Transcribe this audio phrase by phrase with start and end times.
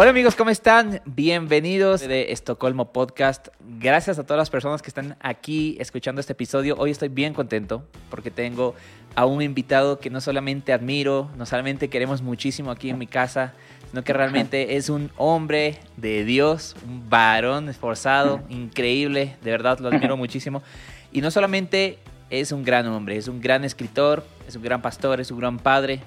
[0.00, 1.02] Hola amigos, ¿cómo están?
[1.06, 3.48] Bienvenidos de Estocolmo Podcast.
[3.80, 6.76] Gracias a todas las personas que están aquí escuchando este episodio.
[6.78, 8.76] Hoy estoy bien contento porque tengo
[9.16, 13.54] a un invitado que no solamente admiro, no solamente queremos muchísimo aquí en mi casa,
[13.90, 19.88] sino que realmente es un hombre de Dios, un varón esforzado, increíble, de verdad lo
[19.88, 20.62] admiro muchísimo.
[21.10, 21.98] Y no solamente
[22.30, 25.58] es un gran hombre, es un gran escritor, es un gran pastor, es un gran
[25.58, 26.02] padre.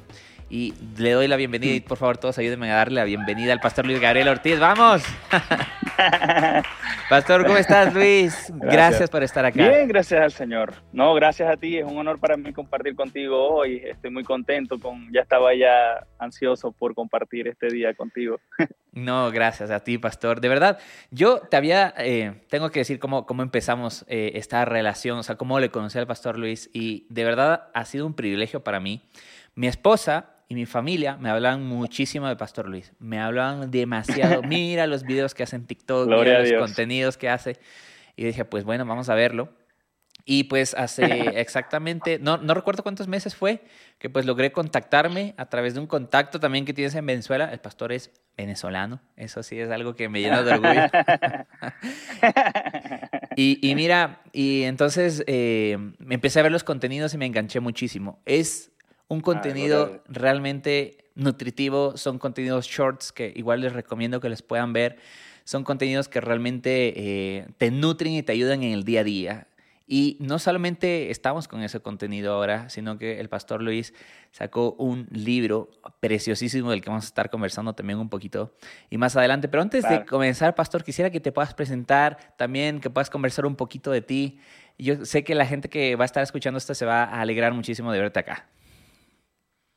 [0.52, 3.62] Y le doy la bienvenida y por favor todos ayúdenme a darle la bienvenida al
[3.62, 4.60] pastor Luis Gabriel Ortiz.
[4.60, 5.02] ¡Vamos!
[7.10, 8.52] pastor, ¿cómo estás Luis?
[8.56, 9.10] Gracias.
[9.10, 9.70] por estar acá.
[9.70, 10.74] Bien, gracias al Señor.
[10.92, 11.78] No, gracias a ti.
[11.78, 13.78] Es un honor para mí compartir contigo hoy.
[13.78, 14.78] Estoy muy contento.
[14.78, 18.38] Con, ya estaba ya ansioso por compartir este día contigo.
[18.92, 20.42] no, gracias a ti, pastor.
[20.42, 20.80] De verdad,
[21.12, 25.38] yo te había, eh, tengo que decir cómo, cómo empezamos eh, esta relación, o sea,
[25.38, 26.70] cómo le conocí al pastor Luis.
[26.74, 29.02] Y de verdad ha sido un privilegio para mí.
[29.56, 32.92] Mi esposa y mi familia me hablaban muchísimo de Pastor Luis.
[33.00, 34.42] Me hablaban demasiado.
[34.44, 37.58] Mira los videos que hace en TikTok, mira los contenidos que hace.
[38.18, 39.48] Y dije, pues bueno, vamos a verlo.
[40.26, 41.06] Y pues hace
[41.40, 43.64] exactamente, no, no recuerdo cuántos meses fue,
[43.98, 47.50] que pues logré contactarme a través de un contacto también que tienes en Venezuela.
[47.54, 50.82] El pastor es venezolano, eso sí es algo que me llena de orgullo.
[53.38, 55.78] y, mira, y entonces eh,
[56.10, 58.22] empecé a ver los contenidos y me enganché muchísimo.
[58.26, 58.71] Es
[59.12, 64.72] un ah, contenido realmente nutritivo, son contenidos shorts que igual les recomiendo que les puedan
[64.72, 64.98] ver.
[65.44, 69.48] Son contenidos que realmente eh, te nutren y te ayudan en el día a día.
[69.86, 73.94] Y no solamente estamos con ese contenido ahora, sino que el pastor Luis
[74.32, 78.56] sacó un libro preciosísimo del que vamos a estar conversando también un poquito
[78.90, 79.50] y más adelante.
[79.50, 83.58] Pero antes de comenzar, pastor, quisiera que te puedas presentar también, que puedas conversar un
[83.58, 84.40] poquito de ti.
[84.78, 87.54] Yo sé que la gente que va a estar escuchando esto se va a alegrar
[87.54, 88.48] muchísimo de verte acá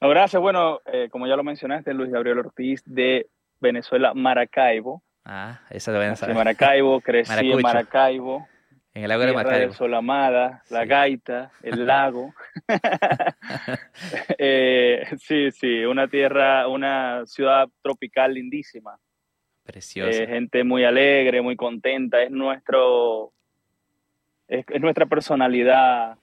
[0.01, 0.41] gracias.
[0.41, 3.29] Bueno, eh, como ya lo mencionaste, Luis Gabriel Ortiz de
[3.61, 5.03] Venezuela, Maracaibo.
[5.25, 6.35] Ah, esa lo a saber.
[6.35, 8.47] Maracaibo, crecí en Maracaibo.
[8.93, 9.73] En el lago de Maracaibo.
[9.73, 12.35] De Solamada, La Gaita, el lago.
[14.39, 18.99] Eh, sí, sí, una tierra, una ciudad tropical lindísima.
[19.63, 20.23] Preciosa.
[20.23, 22.23] Eh, gente muy alegre, muy contenta.
[22.23, 23.33] Es nuestro,
[24.49, 26.19] es nuestra personalidad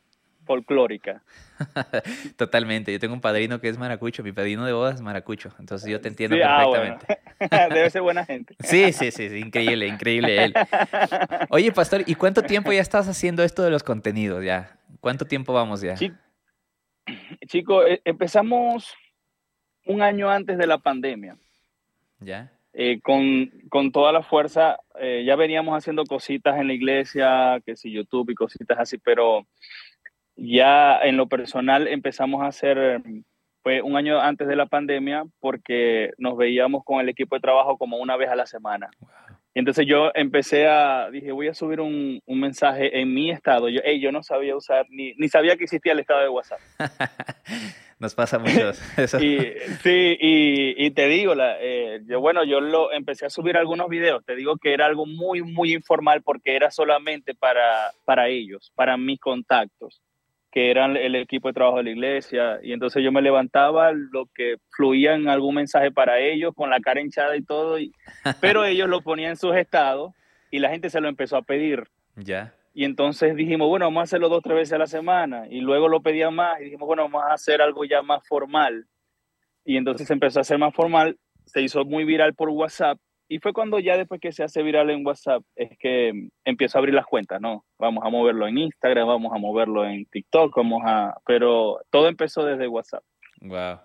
[0.46, 1.22] folclórica.
[2.38, 2.92] Totalmente.
[2.92, 6.02] Yo tengo un padrino que es maracucho, mi padrino de bodas es maracucho, entonces yo
[6.02, 7.20] te entiendo ah, perfectamente.
[7.74, 8.56] Debe ser buena gente.
[8.64, 10.54] Sí, sí, sí, increíble, increíble él.
[11.50, 14.78] Oye, pastor, ¿y cuánto tiempo ya estás haciendo esto de los contenidos ya?
[15.00, 15.96] ¿Cuánto tiempo vamos ya?
[17.48, 18.96] Chico, eh, empezamos
[19.86, 21.38] un año antes de la pandemia.
[22.20, 22.52] ¿Ya?
[22.74, 27.92] Eh, con, toda la fuerza, eh, ya veníamos haciendo cositas en la iglesia, que si
[27.92, 29.46] YouTube y cositas así, pero
[30.42, 33.02] ya en lo personal empezamos a hacer,
[33.62, 37.78] fue un año antes de la pandemia, porque nos veíamos con el equipo de trabajo
[37.78, 38.90] como una vez a la semana.
[39.54, 43.68] Y entonces yo empecé a, dije, voy a subir un, un mensaje en mi estado.
[43.70, 46.60] Yo, hey, yo no sabía usar, ni, ni sabía que existía el estado de WhatsApp.
[48.00, 49.20] Nos pasa mucho eso.
[49.24, 49.38] y,
[49.84, 53.90] sí, y, y, te digo, la, eh, yo, bueno, yo lo empecé a subir algunos
[53.90, 54.26] videos.
[54.26, 58.98] Te digo que era algo muy, muy informal porque era solamente para, para ellos, para
[58.98, 60.02] mis contactos
[60.52, 64.26] que eran el equipo de trabajo de la iglesia, y entonces yo me levantaba lo
[64.36, 67.94] que fluía en algún mensaje para ellos, con la cara hinchada y todo, y,
[68.42, 70.14] pero ellos lo ponían en sus estados
[70.52, 71.86] y la gente se lo empezó a pedir.
[72.16, 72.54] Ya.
[72.74, 75.62] Y entonces dijimos, bueno, vamos a hacerlo dos o tres veces a la semana, y
[75.62, 78.86] luego lo pedían más, y dijimos, bueno, vamos a hacer algo ya más formal.
[79.64, 82.98] Y entonces se empezó a hacer más formal, se hizo muy viral por WhatsApp,
[83.32, 86.80] y fue cuando ya después que se hace viral en WhatsApp es que empiezo a
[86.80, 87.64] abrir las cuentas, ¿no?
[87.80, 91.16] Vamos a moverlo en Instagram, vamos a moverlo en TikTok, vamos a...
[91.26, 93.06] Pero todo empezó desde WhatsApp.
[93.40, 93.80] Wow.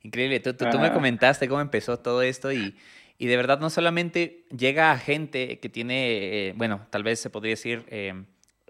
[0.00, 0.40] Increíble.
[0.40, 2.74] Tú, tú, me comentaste cómo empezó todo esto y,
[3.18, 7.28] y, de verdad no solamente llega a gente que tiene, eh, bueno, tal vez se
[7.28, 8.14] podría decir, eh,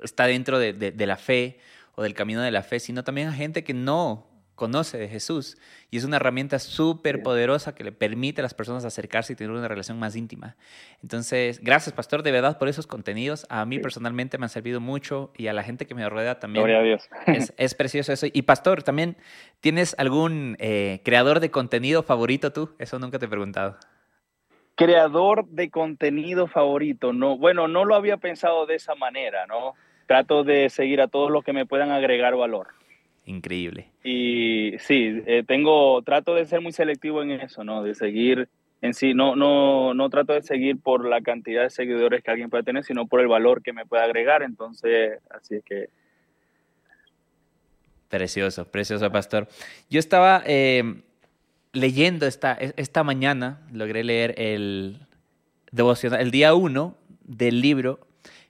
[0.03, 1.61] está dentro de, de la fe
[1.95, 4.27] o del camino de la fe, sino también a gente que no
[4.57, 5.57] conoce de Jesús
[5.91, 9.53] y es una herramienta súper poderosa que le permite a las personas acercarse y tener
[9.53, 10.57] una relación más íntima.
[11.03, 13.47] Entonces, gracias, pastor, de verdad por esos contenidos.
[13.51, 16.65] A mí personalmente me han servido mucho y a la gente que me rodea también.
[16.65, 17.09] Gloria a Dios.
[17.57, 18.27] Es, precioso eso.
[18.33, 19.17] Y pastor, también,
[19.61, 22.75] ¿tienes algún eh, creador de contenido favorito tú?
[22.79, 23.77] Eso nunca te he preguntado.
[24.75, 29.75] Creador de contenido favorito, no, bueno, no lo había pensado de esa manera, ¿no?
[30.07, 32.69] Trato de seguir a todos los que me puedan agregar valor
[33.27, 33.91] increíble.
[34.03, 37.83] Y sí, eh, tengo, trato de ser muy selectivo en eso, ¿no?
[37.83, 38.49] De seguir
[38.83, 42.51] en sí, no, no, no trato de seguir por la cantidad de seguidores que alguien
[42.51, 44.43] puede tener, sino por el valor que me puede agregar.
[44.43, 45.89] Entonces, así es que...
[48.09, 49.49] Precioso, precioso, pastor.
[49.91, 51.03] Yo estaba eh,
[51.73, 55.01] leyendo esta, e, esta mañana, logré leer el
[55.73, 58.07] devocional, el día uno del libro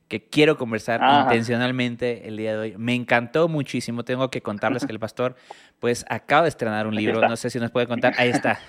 [0.08, 2.74] que quiero conversar intencionalmente el día de hoy.
[2.78, 4.04] Me encantó muchísimo.
[4.04, 5.36] Tengo que contarles que el pastor,
[5.80, 7.20] pues, acaba de estrenar un libro.
[7.28, 8.14] No sé si nos puede contar.
[8.18, 8.60] Ahí está.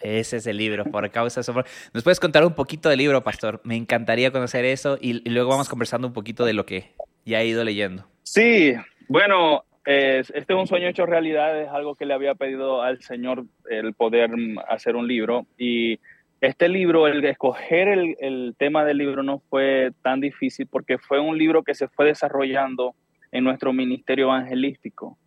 [0.00, 1.64] Ese es el libro, por causa de
[1.94, 3.62] ¿Nos puedes contar un poquito del libro, pastor?
[3.64, 6.90] Me encantaría conocer eso y, luego vamos conversando un poquito de lo que
[7.24, 8.06] ya he ido leyendo.
[8.22, 8.74] Sí,
[9.08, 13.44] bueno, este es un sueño hecho realidad, es algo que le había pedido al Señor
[13.70, 14.30] el poder
[14.68, 15.98] hacer un libro y
[16.46, 21.20] este libro, el escoger el, el, tema del libro no fue tan difícil porque fue
[21.20, 22.94] un libro que se fue desarrollando
[23.32, 25.18] en nuestro ministerio evangelístico.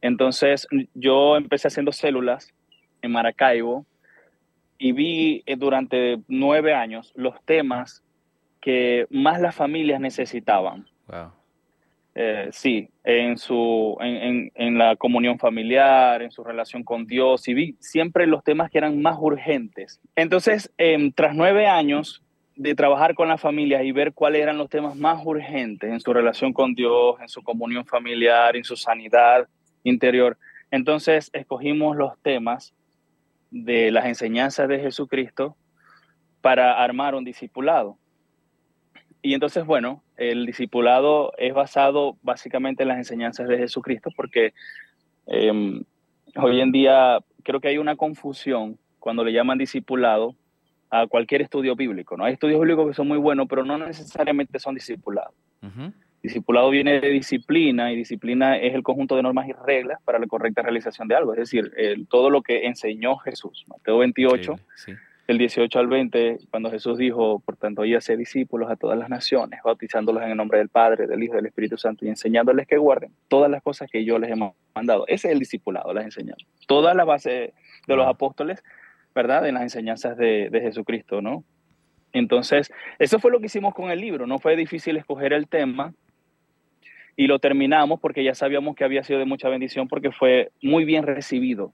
[0.00, 2.52] Entonces yo empecé haciendo células
[3.02, 3.86] en Maracaibo
[4.78, 8.02] y vi eh, durante nueve años los temas
[8.60, 10.88] que más las familias necesitaban.
[11.08, 11.32] Wow.
[12.14, 17.54] Eh, sí, en, su, en, en, la comunión familiar, en su relación con Dios, y
[17.54, 19.98] vi siempre los temas que eran más urgentes.
[20.14, 22.22] Entonces, em, tras nueve años
[22.54, 26.12] de trabajar con la familia y ver cuáles eran los temas más urgentes en su
[26.12, 29.48] relación con Dios, en su comunión familiar, en su sanidad
[29.82, 30.36] interior,
[30.70, 32.74] entonces escogimos los temas
[33.50, 35.56] de las enseñanzas de Jesucristo
[36.40, 37.98] para armar un discipulado.
[39.20, 44.54] Y entonces, bueno, el discipulado es basado básicamente en las enseñanzas de Jesucristo porque
[45.26, 45.82] em,
[46.36, 50.36] hoy en día creo que hay una confusión cuando le llaman discipulado
[50.90, 52.16] a cualquier estudio bíblico.
[52.16, 52.24] ¿no?
[52.24, 55.34] Hay estudios bíblicos que son muy buenos, pero no necesariamente son discipulados.
[56.22, 60.26] Discipulado viene de disciplina y disciplina es el conjunto de normas y reglas para la
[60.26, 61.32] correcta realización de algo.
[61.32, 61.72] Es decir,
[62.08, 63.64] todo lo que enseñó Jesús.
[63.66, 64.54] Mateo 28,
[65.28, 69.08] el 18 al 20, cuando Jesús dijo, por tanto, y hacer discípulos a todas las
[69.08, 72.66] naciones, bautizándolos en el nombre del Padre, del Hijo y del Espíritu Santo y enseñándoles
[72.66, 75.04] que guarden todas las cosas que yo les he mandado.
[75.06, 76.46] Ese es el discipulado, las enseñanzas.
[76.66, 77.54] Toda la base
[77.86, 78.62] de los apóstoles,
[79.14, 79.46] ¿verdad?
[79.46, 81.44] En las enseñanzas de, de Jesucristo, ¿no?
[82.12, 84.26] Entonces, eso fue lo que hicimos con el libro.
[84.26, 85.94] No fue difícil escoger el tema
[87.16, 90.84] y lo terminamos porque ya sabíamos que había sido de mucha bendición porque fue muy
[90.84, 91.72] bien recibido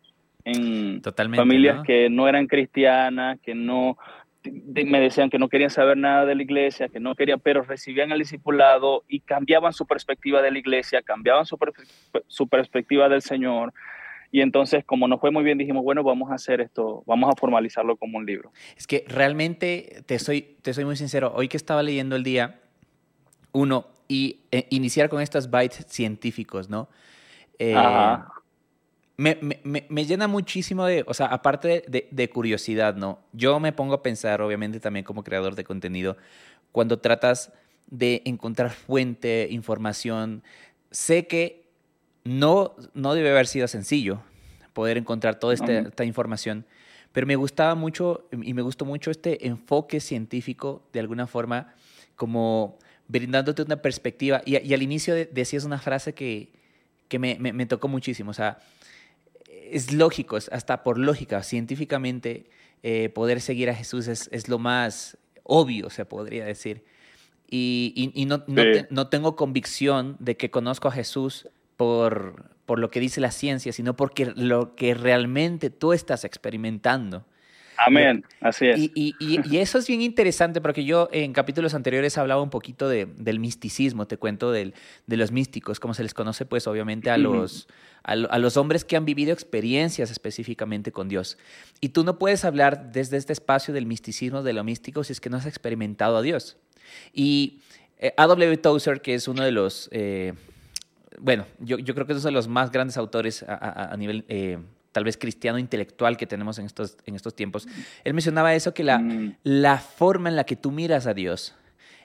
[0.48, 1.02] en
[1.34, 3.98] familias que no eran cristianas, que no
[4.44, 8.12] me decían que no querían saber nada de la iglesia, que no querían, pero recibían
[8.12, 11.58] el discipulado y cambiaban su perspectiva de la iglesia, cambiaban su,
[12.26, 13.72] su perspectiva del Señor.
[14.30, 17.38] Y entonces, como nos fue muy bien, dijimos, bueno, vamos a hacer esto, vamos a
[17.38, 18.52] formalizarlo como un libro.
[18.76, 22.60] Es que realmente, te soy, te soy muy sincero, hoy que estaba leyendo el día,
[23.52, 26.88] uno, y eh, iniciar con estos bytes científicos, ¿no?
[27.58, 27.74] Eh,
[29.18, 33.18] me, me, me, llena muchísimo de, o sea, aparte de, de, curiosidad, ¿no?
[33.32, 36.16] Yo me pongo a pensar, obviamente también como creador de contenido,
[36.72, 37.52] cuando tratas
[37.88, 40.42] de encontrar fuente, información,
[40.90, 41.68] sé que
[42.24, 44.22] no, no debe haber sido sencillo
[44.72, 46.64] poder encontrar toda esta, esta información,
[47.12, 51.74] pero me gustaba mucho y me gustó mucho este enfoque científico de alguna forma
[52.14, 52.78] como
[53.08, 54.42] brindándote una perspectiva.
[54.44, 56.52] Y, al inicio decías una frase que,
[57.08, 58.30] que me, me, tocó muchísimo.
[58.30, 58.58] O sea,
[59.72, 62.50] es lógico, hasta por lógica, científicamente,
[62.82, 66.84] eh, poder seguir a Jesús es, es, lo más obvio, se podría decir.
[67.50, 72.90] Y, y, no, no, no, tengo convicción de que conozco a Jesús por, por lo
[72.90, 77.24] que dice la ciencia, sino porque lo que realmente tú estás experimentando.
[77.78, 78.78] Amén, así es.
[78.78, 83.06] Y, y, eso es bien interesante porque yo en capítulos anteriores hablaba un poquito de,
[83.06, 84.74] del misticismo, te cuento del,
[85.06, 87.68] de los místicos, como se les conoce pues obviamente a los,
[88.02, 91.38] a, los hombres que han vivido experiencias específicamente con Dios.
[91.80, 95.20] Y tú no puedes hablar desde este espacio del misticismo, de lo místico, si es
[95.20, 96.56] que no has experimentado a Dios.
[97.12, 97.60] Y
[97.98, 98.56] eh, A.W.
[98.56, 99.88] Tozer, que es uno de los...
[99.92, 100.34] Eh,
[101.20, 104.24] bueno, yo, yo, creo que es uno de los más grandes autores a, a, nivel
[104.28, 104.58] eh,
[104.92, 107.68] tal vez cristiano intelectual que tenemos en estos, en estos tiempos,
[108.04, 109.36] él mencionaba eso, que la, mm.
[109.44, 111.54] la forma en la que tú miras a Dios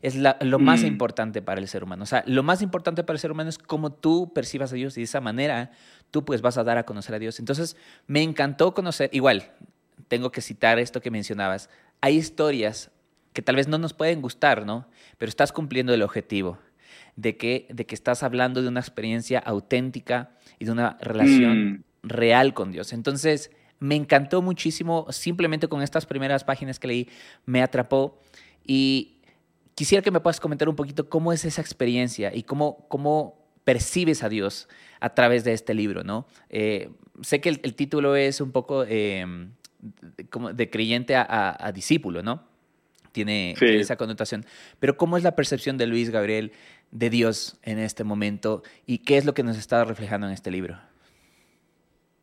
[0.04, 0.86] es lo más mm.
[0.86, 2.04] importante para el ser humano.
[2.04, 4.98] O sea, lo más importante para el ser humano es cómo tú percibas a Dios
[4.98, 5.72] y de esa manera
[6.12, 7.40] tú pues vas a dar a conocer a Dios.
[7.40, 9.54] Entonces, me encantó conocer, igual,
[10.10, 11.70] tengo que citar esto que mencionabas,
[12.02, 12.92] hay historias
[13.32, 14.88] que tal vez no nos pueden gustar, ¿no?
[15.18, 16.60] Pero estás cumpliendo el objetivo
[17.16, 21.84] de que, de que estás hablando de una experiencia auténtica y de una relación mm
[22.04, 22.94] real con Dios.
[22.94, 27.10] Entonces, me encantó muchísimo, simplemente con estas primeras páginas que leí,
[27.46, 28.20] me atrapó
[28.66, 29.18] y
[29.76, 34.24] quisiera que me puedas comentar un poquito cómo es esa experiencia y cómo, cómo percibes
[34.24, 34.68] a Dios
[35.00, 36.28] a través de este libro, ¿no?
[36.50, 36.90] Eh,
[37.22, 39.52] sé que el, título es un poco em,
[40.30, 42.44] como de creyente a, discípulo, ¿no?
[43.12, 44.46] Tiene, tiene, esa connotación.
[44.80, 46.52] Pero ¿cómo es la percepción de Luis Gabriel
[46.92, 50.52] de Dios en este momento y qué es lo que nos está reflejando en este
[50.52, 50.80] libro?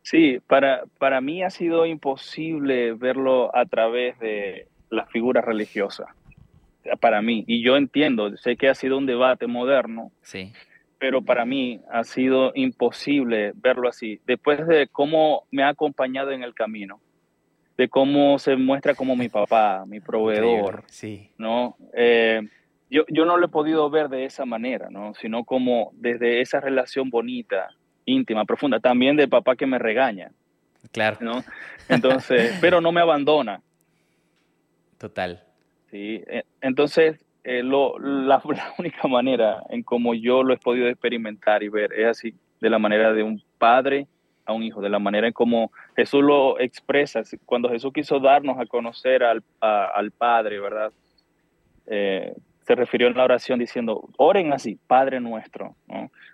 [0.03, 6.15] Sí, para, para mí ha sido imposible verlo a través de la figura religiosa,
[7.01, 7.45] para mí.
[7.47, 10.53] Y yo entiendo, sé que ha sido un debate moderno, sí.
[10.99, 14.21] pero para mí ha sido imposible verlo así.
[14.27, 17.01] Después de cómo me ha acompañado en el camino,
[17.77, 21.31] de cómo se muestra como mi papá, mi proveedor, sí.
[21.39, 21.77] ¿no?
[21.95, 22.43] Eh,
[22.91, 25.15] yo, yo no lo he podido ver de esa manera, ¿no?
[25.15, 27.71] Sino como desde esa relación bonita,
[28.11, 30.31] íntima, profunda, también de papá que me regaña.
[30.93, 31.19] Claro.
[31.21, 31.45] ¿no?
[31.89, 33.61] Entonces, pero no me abandona.
[34.99, 35.43] Total.
[35.91, 38.43] Sí, e, entonces eh, lo, la,
[38.79, 42.79] única manera en como yo lo he podido experimentar y ver es así, de la
[42.79, 44.07] manera de un padre
[44.45, 47.23] a un hijo, de la manera en como Jesús lo expresa.
[47.47, 50.93] Cuando Jesús quiso darnos a conocer al, al Padre, ¿verdad?
[51.87, 52.35] Eh,
[52.71, 55.75] se refirió en la oración diciendo, oren así, Padre nuestro,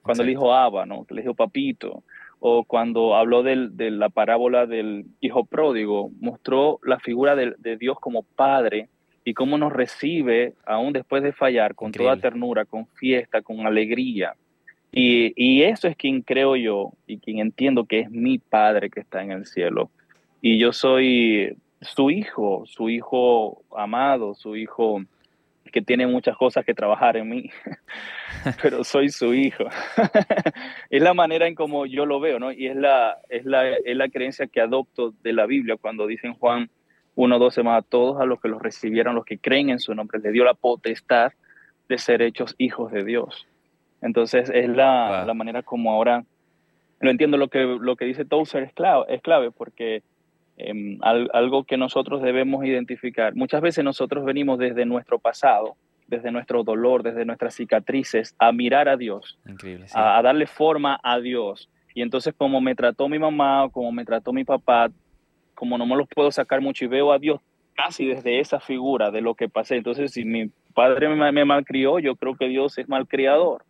[0.03, 1.07] Cuando le dijo Abba, ¿no?
[1.09, 2.03] Le dijo Papito,
[2.41, 8.23] o cuando habló de la parábola del hijo pródigo, mostró la figura de, Dios como
[8.23, 8.91] Padre
[9.25, 14.35] y cómo nos recibe aún después de fallar, con toda ternura, con fiesta, con alegría.
[14.93, 19.01] Y, y, eso es quien creo yo y quien entiendo que es mi Padre que
[19.01, 19.89] está en el cielo.
[20.43, 25.01] Y yo soy su hijo, su hijo amado, su hijo
[25.71, 27.51] que tiene muchas cosas que trabajar en mí,
[28.63, 29.65] pero soy su hijo.
[30.91, 32.53] es la manera en como yo lo veo, ¿no?
[32.53, 36.35] Y es la, es la, es la creencia que adopto de la Biblia cuando dicen
[36.35, 36.71] Juan
[37.17, 40.21] 1.12 más a todos a los que los recibieron, los que creen en su nombre,
[40.21, 41.33] le dio la potestad
[41.89, 43.47] de ser hechos hijos de Dios.
[44.03, 46.25] Entonces es la, la manera como ahora
[47.01, 50.03] lo entiendo lo que, lo que dice Tozer es clave, es clave porque
[50.59, 53.35] Em, algo que nosotros debemos identificar.
[53.35, 58.89] Muchas veces nosotros venimos desde nuestro pasado, desde nuestro dolor, desde nuestras cicatrices, a mirar
[58.89, 59.39] a Dios,
[59.93, 61.69] a, darle forma a Dios.
[61.95, 64.89] Y entonces como me trató mi mamá o como me trató mi papá,
[65.55, 67.41] como no me los puedo sacar mucho y veo a Dios
[67.75, 69.77] casi desde esa figura de lo que pasé.
[69.77, 73.63] Entonces si mi padre me, me malcrió, yo creo que Dios es malcriador.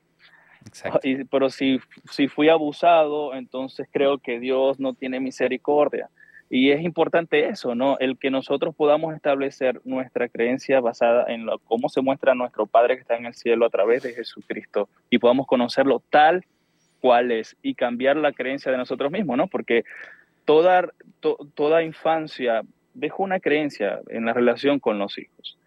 [1.03, 6.11] Y, pero si, si fui abusado, entonces creo que Dios no tiene misericordia.
[6.49, 7.99] Y es importante eso, ¿no?
[7.99, 12.95] El que nosotros podamos establecer nuestra creencia basada en lo, cómo se muestra nuestro Padre
[12.95, 16.45] que está en el cielo a través de Jesucristo y podamos conocerlo tal
[17.01, 19.49] cual es y cambiar la creencia de nosotros mismos, ¿no?
[19.49, 19.85] Porque
[20.45, 20.89] toda,
[21.55, 22.63] toda infancia
[22.95, 25.59] dejó una creencia en la relación con los hijos,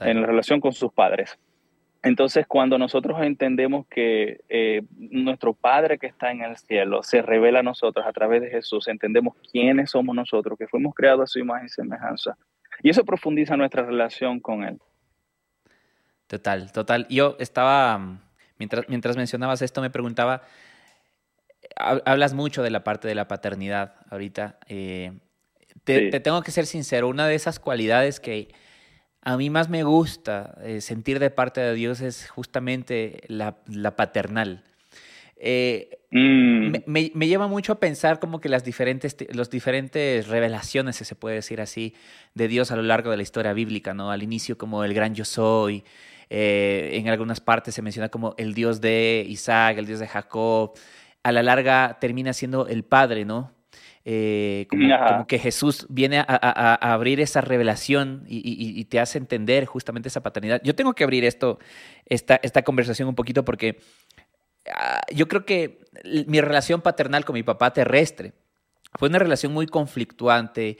[0.00, 1.38] en la relación con sus padres.
[2.02, 7.60] Entonces, cuando nosotros entendemos que eh, nuestro Padre que está en el cielo se revela
[7.60, 11.38] a nosotros a través de Jesús, entendemos quiénes somos nosotros, que fuimos creados a su
[11.38, 12.38] imagen y semejanza.
[12.82, 14.78] Y eso profundiza nuestra relación con Él.
[16.26, 17.06] Total, total.
[17.10, 18.20] Yo estaba,
[18.58, 20.42] mientras, mientras mencionabas esto, me preguntaba,
[21.76, 24.58] hablas mucho de la parte de la paternidad ahorita.
[24.68, 25.18] Eh,
[25.84, 28.48] te tengo que ser sincero, una de esas cualidades que
[29.22, 33.56] a mí más me gusta eh, sentir de parte de Dios es justamente la,
[33.96, 34.64] paternal.
[35.36, 36.72] Eh, mm.
[36.86, 41.36] me, lleva mucho a pensar como que las diferentes, los diferentes revelaciones, si se puede
[41.36, 41.94] decir así,
[42.34, 44.10] de Dios a lo largo de la historia bíblica, ¿no?
[44.10, 45.84] Al inicio como el gran yo soy,
[46.30, 50.72] eh, en algunas partes se menciona como el Dios de Isaac, el Dios de Jacob,
[51.22, 53.52] a la larga termina siendo el Padre, ¿no?
[54.06, 60.22] Eh, como, que Jesús viene a, abrir esa revelación y, te hace entender justamente esa
[60.22, 60.60] paternidad.
[60.64, 61.58] Yo tengo que abrir esto,
[62.06, 63.80] esta, esta conversación un poquito porque
[64.74, 65.80] ah, yo creo que
[66.26, 68.32] mi relación paternal con mi papá terrestre
[68.98, 70.78] fue una relación muy conflictuante,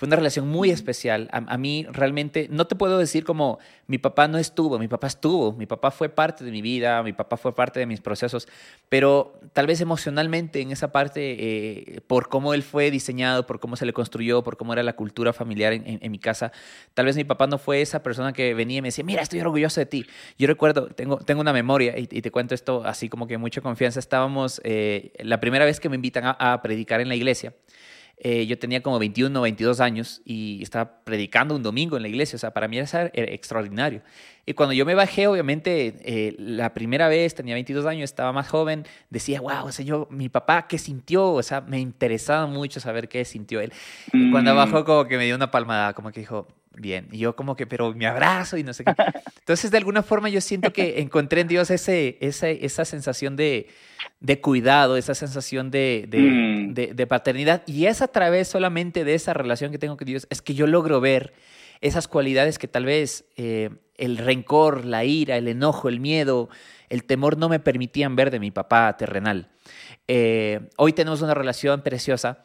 [0.00, 1.28] fue una relación muy especial.
[1.30, 5.52] A, mí realmente, no te puedo decir como mi papá no estuvo, mi papá estuvo,
[5.52, 8.48] mi papá fue parte de mi vida, mi papá fue parte de mis procesos,
[8.88, 13.76] pero tal vez emocionalmente en esa parte, eh, por cómo él fue diseñado, por cómo
[13.76, 16.50] se le construyó, por cómo era la cultura familiar en, mi casa,
[16.94, 19.40] tal vez mi papá no fue esa persona que venía y me decía, mira, estoy
[19.40, 20.06] orgulloso de ti.
[20.38, 24.00] Yo recuerdo, tengo, tengo una memoria y, te cuento esto así como que mucha confianza.
[24.00, 27.52] Estábamos, eh, la primera vez que me invitan a predicar en la iglesia,
[28.22, 32.08] eh, yo tenía como 21 o 22 años y estaba predicando un domingo en la
[32.08, 32.36] iglesia.
[32.36, 34.02] O sea, para mí era extraordinario.
[34.44, 38.46] Y cuando yo me bajé, obviamente, eh, la primera vez, tenía 22 años, estaba más
[38.48, 41.32] joven, decía, wow, o sea, yo, mi papá, ¿qué sintió?
[41.32, 43.72] O sea, me interesaba mucho saber qué sintió él.
[44.12, 44.56] Y cuando mm.
[44.56, 47.08] bajó, como que me dio una palmada, como que dijo, bien.
[47.12, 48.92] Y yo como que, pero me abrazo y no sé qué.
[49.38, 53.68] Entonces, de alguna forma, yo siento que encontré en Dios ese, ese esa sensación de,
[54.20, 56.74] de, cuidado, esa sensación de, mm.
[56.74, 57.62] de, de, paternidad.
[57.66, 60.66] Y es a través solamente de esa relación que tengo con Dios, es que yo
[60.66, 61.32] logro ver
[61.80, 66.48] esas cualidades que tal vez eh, el rencor, la ira, el enojo, el miedo,
[66.88, 69.48] el temor no me permitían ver de mi papá terrenal.
[70.08, 72.44] eh, hoy tenemos una relación preciosa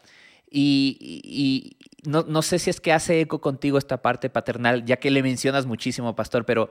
[0.50, 5.24] y, no, sé si es que hace eco contigo esta parte paternal, ya que le
[5.24, 6.70] mencionas muchísimo, pastor, pero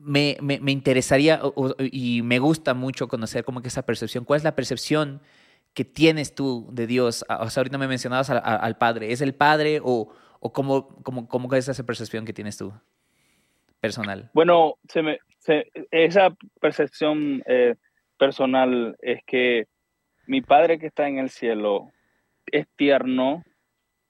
[0.00, 1.40] me, interesaría
[1.78, 4.24] y me gusta mucho conocer como que esa percepción.
[4.24, 5.20] ¿Cuál es la percepción
[5.74, 7.24] que tienes tú de Dios?
[7.28, 9.12] O sea, ahorita me mencionabas al, Padre.
[9.12, 12.72] ¿Es el Padre o, o cómo, cómo, cómo, es esa percepción que tienes tú
[13.80, 14.30] personal?
[14.34, 15.18] Bueno, me,
[15.90, 17.74] esa percepción eh,
[18.18, 19.66] personal es que
[20.26, 21.90] mi Padre que está en el cielo
[22.46, 23.44] es tierno,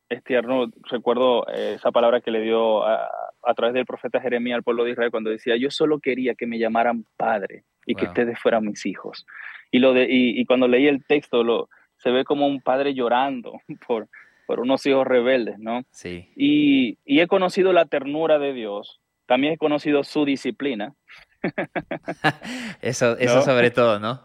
[0.08, 0.66] es tierno.
[0.90, 3.08] Recuerdo eh, esa palabra que le dio a,
[3.54, 6.58] través del profeta Jeremías al pueblo de Israel cuando decía, yo solo quería que me
[6.58, 9.26] llamaran Padre y que ustedes fueran mis hijos.
[9.70, 13.60] Y, lo de, y, cuando leí el texto, lo, se ve como un padre llorando
[13.86, 14.08] por,
[14.46, 15.84] por unos hijos rebeldes, ¿no?
[15.90, 16.30] Sí.
[16.36, 20.94] Y, y he conocido la ternura de Dios, también he conocido su disciplina.
[22.82, 24.20] eso, eso sobre todo, ¿no?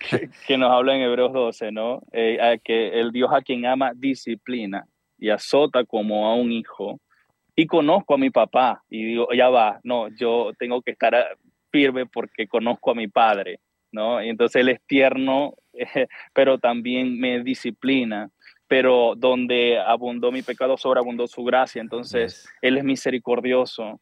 [0.46, 2.02] que, nos habla en Hebreos 12, ¿no?
[2.12, 4.86] Eh, que el Dios a quien ama disciplina
[5.18, 7.00] y azota como a un hijo.
[7.60, 11.36] Y conozco a mi papá y digo, ya va, no, yo tengo que estar
[11.70, 13.60] firme porque conozco a mi padre,
[13.92, 14.24] ¿no?
[14.24, 15.56] Y entonces él es tierno,
[16.32, 18.30] pero también me disciplina.
[18.66, 21.82] Pero donde abundó mi pecado, sobreabundó su gracia.
[21.82, 24.00] Entonces, él es misericordioso.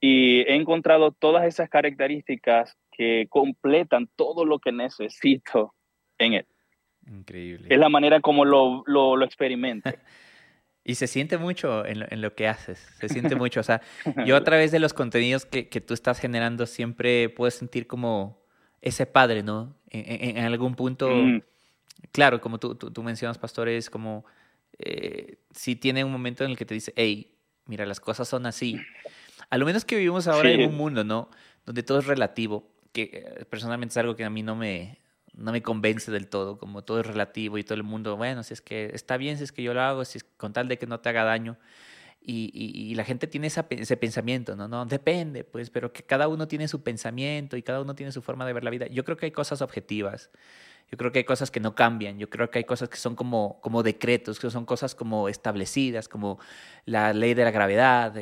[0.00, 5.74] Y he encontrado todas esas características que completan todo lo que necesito
[6.16, 6.46] en él.
[7.06, 7.66] Increíble.
[7.68, 9.90] Es la manera como lo, lo, lo experimento.
[10.84, 13.60] y se siente mucho en lo, en lo, que haces, se siente mucho.
[13.60, 13.80] O sea,
[14.26, 18.44] yo a través de los contenidos que, que tú estás generando siempre puedo sentir como
[18.82, 19.74] ese padre, ¿no?
[19.88, 21.42] En, en, algún punto, mm.
[22.12, 24.26] claro, como tú, tú, tú, mencionas, pastores, como
[24.78, 28.44] eh, si tiene un momento en el que te dice, hey, mira, las cosas son
[28.44, 28.78] así.
[29.48, 31.30] A lo menos que vivimos ahora en un mundo, ¿no?
[31.64, 34.98] Donde todo es relativo que eh, personalmente es algo que a mí no me,
[35.36, 38.54] no me convence del todo, como todo es relativo y todo el mundo, bueno, si
[38.54, 40.78] es que está bien, si es que yo lo hago, si es con tal de
[40.78, 41.58] que no te haga daño.
[42.26, 44.66] Y, y, la gente tiene ese pensamiento, ¿no?
[44.66, 48.22] No, depende, pues, pero que cada uno tiene su pensamiento y cada uno tiene su
[48.22, 48.86] forma de ver la vida.
[48.86, 50.30] Yo creo que hay cosas objetivas,
[50.90, 53.14] yo creo que hay cosas que no cambian, yo creo que hay cosas que son
[53.14, 56.38] como, como decretos, que son cosas como establecidas, como
[56.86, 58.16] la ley de la gravedad,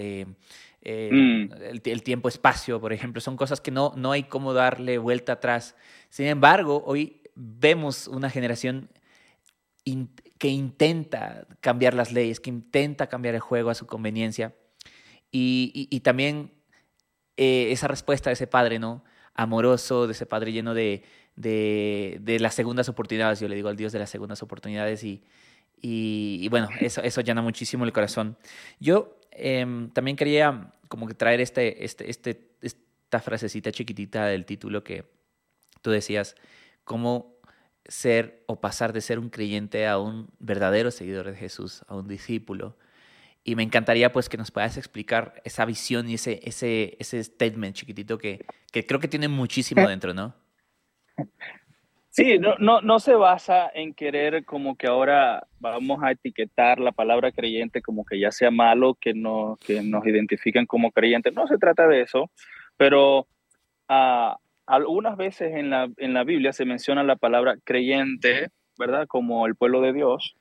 [0.84, 1.84] eh, mm.
[1.84, 5.76] el, tiempo-espacio, por ejemplo, son cosas que no, no hay cómo darle vuelta atrás.
[6.10, 8.90] Sin embargo, hoy vemos una generación
[10.38, 14.54] que intenta cambiar las leyes, que intenta cambiar el juego a su conveniencia.
[15.30, 16.52] Y, también
[17.36, 19.04] eh, esa respuesta de ese padre, ¿no?
[19.34, 21.04] Amoroso, de ese padre lleno de,
[21.36, 25.22] de, las segundas oportunidades, yo le digo al Dios de las segundas oportunidades y,
[25.80, 28.36] y, bueno, eso, eso llena muchísimo el corazón.
[28.78, 34.84] Yo Em, también quería como que traer este, este, este, esta frasecita chiquitita del título
[34.84, 35.04] que
[35.80, 36.36] tú decías,
[36.84, 37.36] cómo
[37.86, 42.08] ser o pasar de ser un creyente a un verdadero seguidor de Jesús, a un
[42.08, 42.76] discípulo.
[43.44, 47.74] Y me encantaría pues que nos puedas explicar esa visión y ese, ese, ese statement
[47.74, 50.34] chiquitito que, que creo que tiene muchísimo dentro, ¿no?
[52.12, 56.92] Sí, no, no, no se basa en querer como que ahora vamos a etiquetar la
[56.92, 61.32] palabra creyente como que ya sea malo, que, no, que nos identifiquen como creyentes.
[61.32, 62.30] No se trata de eso,
[62.76, 63.26] pero
[63.88, 69.06] ah, algunas veces en la, en la Biblia se menciona la palabra creyente, ¿verdad?
[69.06, 70.36] Como el pueblo de Dios.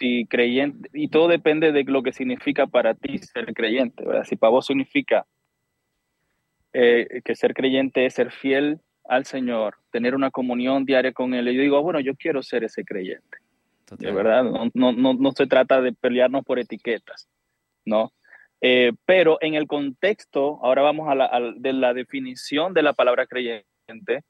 [0.00, 4.24] Y, creyente, y todo depende de lo que significa para ti ser creyente, ¿verdad?
[4.24, 5.26] Si para vos significa
[6.72, 11.48] eh, que ser creyente es ser fiel al Señor, tener una comunión diaria con Él.
[11.48, 13.38] Y yo digo, bueno, yo quiero ser ese creyente.
[13.98, 17.26] De verdad, no, no, no, se trata de pelearnos por etiquetas,
[17.86, 18.12] ¿no?
[18.60, 23.26] Eh, pero en el contexto, ahora vamos a la, de la definición de la palabra
[23.26, 24.24] creyente,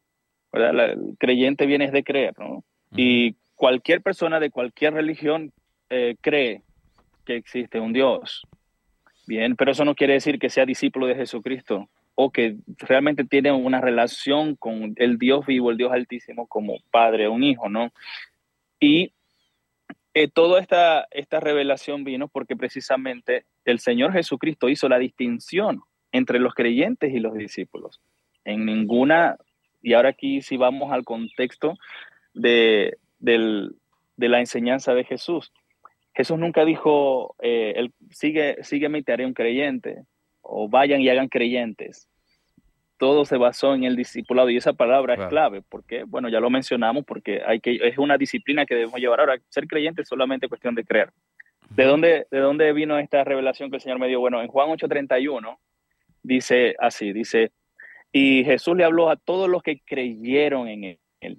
[0.52, 0.92] ¿verdad?
[0.92, 2.62] el creyente viene de creer, ¿no?
[2.94, 5.52] Y cualquier persona de cualquier religión
[5.90, 6.62] eh, cree
[7.24, 8.46] que existe un Dios.
[9.26, 11.88] Bien, pero eso no quiere decir que sea discípulo de Jesucristo
[12.20, 17.28] o que realmente tiene una relación con el Dios vivo, el Dios altísimo, como padre
[17.28, 17.92] o un hijo, ¿no?
[18.80, 19.12] Y
[20.14, 26.40] eh, toda esta, esta revelación vino porque precisamente el Señor Jesucristo hizo la distinción entre
[26.40, 28.00] los creyentes y los discípulos.
[28.44, 29.36] En ninguna,
[29.80, 31.78] y ahora aquí si vamos al contexto
[32.34, 35.52] de, de la enseñanza de Jesús.
[36.14, 40.02] Jesús nunca dijo, eh, sigue, sígueme y te haré un creyente
[40.48, 42.08] o vayan y hagan creyentes.
[42.96, 46.50] Todo se basó en el discipulado y esa palabra es clave porque, bueno, ya lo
[46.50, 49.20] mencionamos porque hay que, es una disciplina que debemos llevar.
[49.20, 51.10] Ahora, ser creyente es solamente cuestión de creer.
[51.70, 54.18] ¿De dónde, ¿De dónde vino esta revelación que el Señor me dio?
[54.18, 55.58] Bueno, en Juan 8:31
[56.22, 57.52] dice así, dice,
[58.10, 61.38] y Jesús le habló a todos los que creyeron en Él.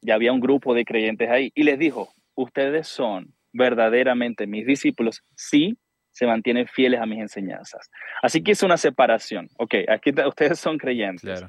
[0.00, 5.22] ya había un grupo de creyentes ahí, y les dijo, ustedes son verdaderamente mis discípulos
[5.34, 5.76] si
[6.12, 7.90] se mantienen fieles a mis enseñanzas.
[8.22, 9.48] Así que es una separación.
[9.56, 11.44] Ok, aquí ustedes son creyentes,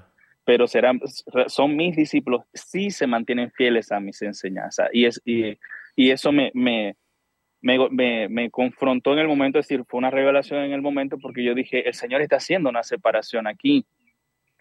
[0.46, 1.00] pero serán,
[1.48, 4.90] son mis discípulos si se mantienen fieles a mis enseñanzas.
[4.94, 5.58] Y, es, y,
[5.96, 6.96] y eso me, me,
[7.62, 11.44] me, me, confrontó en el momento, es decir, fue una revelación en el momento porque
[11.44, 13.86] yo dije, el Señor está haciendo una separación aquí,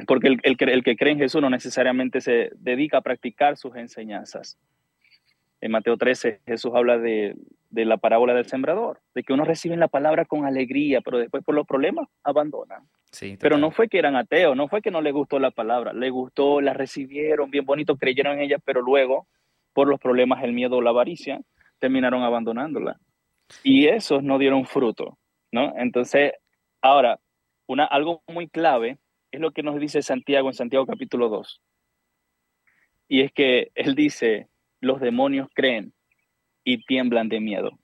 [0.07, 3.77] porque el, el, el que cree en Jesús no necesariamente se dedica a practicar sus
[3.77, 4.59] enseñanzas.
[5.61, 7.37] En Mateo 13 Jesús habla de,
[7.71, 11.45] de la parábola del sembrador, de que uno recibe la palabra con alegría, pero después
[11.45, 12.89] por los problemas abandonan.
[13.13, 15.93] Sí, pero no fue que eran ateos, no fue que no les gustó la palabra,
[15.93, 19.27] les gustó, la recibieron bien bonito, creyeron en ella, pero luego,
[19.73, 21.41] por los problemas, el miedo o la avaricia,
[21.79, 22.99] terminaron abandonándola.
[23.63, 25.17] Y esos no dieron fruto,
[25.53, 25.73] ¿no?
[25.77, 26.33] Entonces,
[26.83, 27.21] ahora,
[27.67, 28.99] una, algo muy clave
[29.31, 31.63] es lo que nos dice Santiago en Santiago capítulo 2.
[33.09, 34.49] Y es que él dice,
[34.81, 35.93] los demonios creen
[36.73, 37.79] y tiemblan de miedo.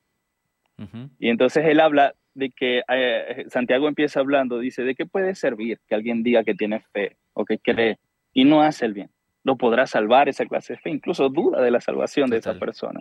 [1.19, 5.81] Y entonces él habla de que eh, Santiago empieza hablando, dice, ¿de qué puede servir
[5.89, 7.99] que alguien diga que tiene fe o que cree
[8.35, 9.11] y no hace el bien?
[9.43, 10.91] ¿Lo podrá salvar esa clase de fe?
[10.91, 13.01] Incluso duda de la salvación de esa persona.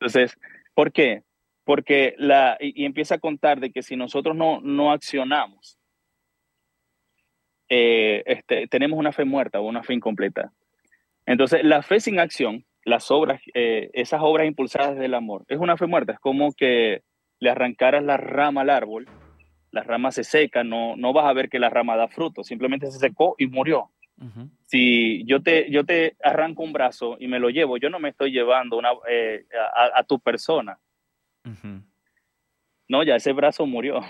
[0.00, 0.36] Entonces,
[0.74, 1.22] ¿por qué?
[1.64, 5.78] Porque la, y, empieza a contar de que si nosotros no, no accionamos,
[7.68, 10.52] eh, este, tenemos una fe muerta o una fe incompleta.
[11.24, 15.76] Entonces, la fe sin acción, las obras, eh, esas obras impulsadas del amor, es una
[15.76, 16.12] fe muerta.
[16.12, 17.02] Es como que
[17.40, 19.08] le arrancaras la rama al árbol,
[19.70, 22.90] la rama se seca, no, no vas a ver que la rama da fruto, simplemente
[22.90, 23.90] se secó y murió.
[24.64, 28.08] Si yo te, yo te arranco un brazo y me lo llevo, yo no me
[28.08, 29.46] estoy llevando una, eh,
[29.94, 30.76] a, tu persona.
[32.88, 34.00] No, ya ese brazo murió.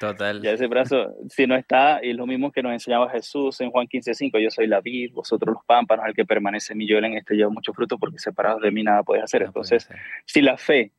[0.00, 0.42] Total.
[0.42, 3.86] ya ese brazo, si no está, y lo mismo que nos enseñaba Jesús en Juan
[3.86, 7.16] 15:5, yo soy la vid, vosotros los pámpanos, el que permanece en mí, yo en
[7.16, 9.42] este llevo mucho fruto, porque separados de mí nada puedes hacer.
[9.42, 9.88] Entonces,
[10.26, 10.92] si la fe,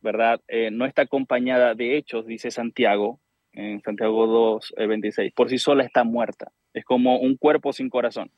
[0.00, 0.40] ¿verdad?
[0.48, 3.20] Eh, no está acompañada de hechos, dice Santiago,
[3.52, 6.52] en Santiago 2, 26, por sí sola está muerta.
[6.74, 8.30] Es como un cuerpo sin corazón.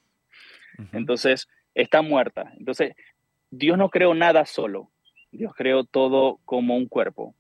[0.93, 2.53] Entonces, está muerta.
[2.57, 2.95] Entonces,
[3.51, 4.91] Dios no creó nada solo.
[5.33, 7.35] Dios creó todo como un cuerpo.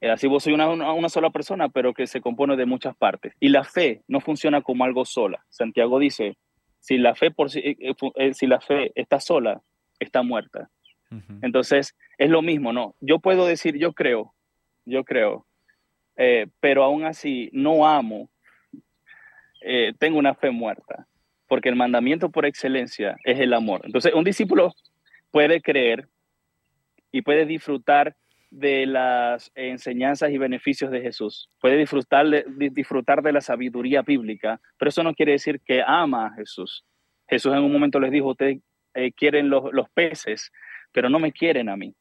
[0.00, 3.34] Eh, así vos soy una, una, sola persona, pero que se compone de muchas partes.
[3.40, 5.44] Y la fe no funciona como algo sola.
[5.48, 6.36] Santiago dice,
[6.78, 7.76] si la fe, por si, eh,
[8.16, 9.60] eh, si la fe está sola,
[9.98, 10.70] está muerta.
[11.42, 12.94] Entonces, es lo mismo, ¿no?
[13.00, 14.32] Yo puedo decir, yo creo,
[14.84, 15.44] yo creo,
[16.60, 18.30] pero aún así no amo
[19.60, 21.06] eh, tengo una fe muerta,
[21.46, 23.82] porque el mandamiento por excelencia es el amor.
[23.84, 24.74] Entonces, un discípulo
[25.30, 26.08] puede creer
[27.12, 28.16] y puede disfrutar
[28.50, 34.60] de las enseñanzas y beneficios de Jesús, puede disfrutar de, disfrutar de la sabiduría bíblica,
[34.76, 36.84] pero eso no quiere decir que ama a Jesús.
[37.28, 38.58] Jesús en un momento les dijo, ustedes
[38.94, 40.50] eh, quieren los, peces,
[40.92, 41.94] pero no me quieren a mí.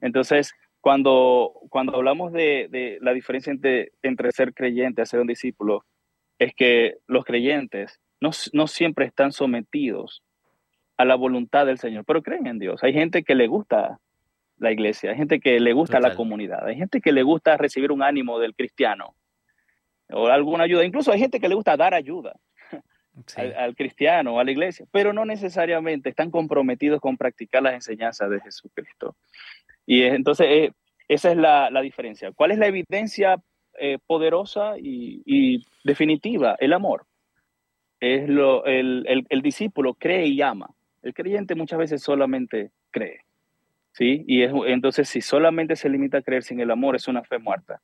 [0.00, 5.84] Entonces, cuando, cuando hablamos de, la diferencia entre, entre ser creyente y ser un discípulo,
[6.38, 10.22] es que los creyentes no, no siempre están sometidos
[10.96, 12.82] a la voluntad del Señor, pero creen en Dios.
[12.82, 13.98] Hay gente que le gusta
[14.62, 17.92] la iglesia, hay gente que le gusta la comunidad, hay gente que le gusta recibir
[17.92, 19.14] un ánimo del cristiano
[20.10, 22.34] o alguna ayuda, incluso hay gente que le gusta dar ayuda
[23.36, 28.30] al, cristiano o a la iglesia, pero no necesariamente están comprometidos con practicar las enseñanzas
[28.30, 29.16] de Jesucristo.
[29.84, 30.72] Y entonces eh,
[31.08, 32.32] esa es la, la, diferencia.
[32.32, 33.42] ¿Cuál es la evidencia
[33.78, 37.06] eh, poderosa y, definitiva, el amor.
[38.00, 40.68] Es lo, el, el, discípulo cree y ama.
[41.02, 43.20] El creyente muchas veces solamente cree.
[43.92, 44.24] ¿Sí?
[44.26, 47.38] Y es, entonces, si solamente se limita a creer sin el amor, es una fe
[47.38, 47.80] muerta.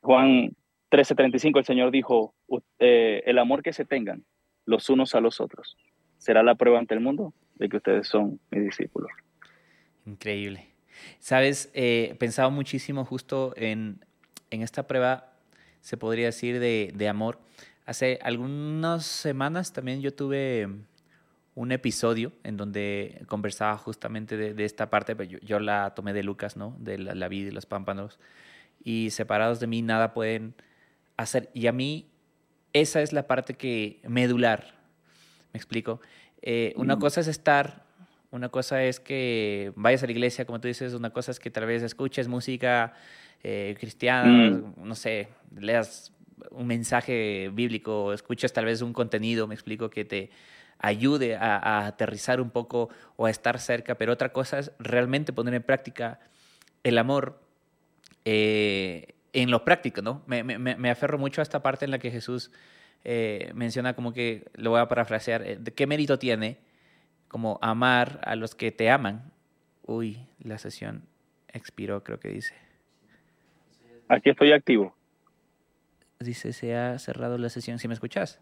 [0.00, 0.56] Juan
[0.90, 2.34] 13:35, el Señor dijo,
[2.78, 4.24] eh, el amor que se tengan
[4.64, 5.76] los unos a los otros
[6.18, 9.10] será la prueba ante el mundo de que ustedes son mis discípulos.
[10.06, 10.66] Increíble.
[11.18, 14.00] Sabes, eh, pensaba muchísimo justo en
[14.50, 15.32] en esta prueba,
[15.80, 17.38] se podría decir, de, amor.
[17.86, 20.68] Hace algunas semanas también yo tuve
[21.60, 26.56] un episodio en donde conversaba justamente de, esta parte, pero yo, la tomé de Lucas,
[26.56, 26.74] ¿no?
[26.78, 28.18] De la, vida y los pámpanos.
[28.82, 30.54] Y separados de mí nada pueden
[31.18, 31.50] hacer.
[31.52, 32.08] Y a mí
[32.72, 34.74] esa es la parte que medular.
[35.52, 36.00] ¿Me explico?
[36.40, 37.00] Eh, una mm.
[37.00, 37.84] cosa es estar,
[38.30, 41.50] una cosa es que vayas a la iglesia, como tú dices, una cosa es que
[41.50, 42.94] tal vez escuches música
[43.42, 44.74] eh, cristiana, mm.
[44.78, 46.14] no sé, leas
[46.52, 50.30] un mensaje bíblico, escuchas tal vez un contenido, me explico, que te
[50.80, 55.54] ayude a, aterrizar un poco o a estar cerca, pero otra cosa es realmente poner
[55.54, 56.20] en práctica
[56.82, 57.40] el amor
[58.24, 60.22] eh, en lo práctico, ¿no?
[60.26, 62.50] Me, me, me, aferro mucho a esta parte en la que Jesús
[63.04, 66.58] eh, menciona como que, lo voy a parafrasear, ¿de qué mérito tiene
[67.30, 69.32] como amar a los que te aman.
[69.86, 71.04] Uy, la sesión
[71.46, 72.56] expiró, creo que dice.
[74.08, 74.96] Aquí estoy activo.
[76.18, 77.78] Dice, se ha cerrado la sesión.
[77.78, 78.40] ¿Si me escuchas?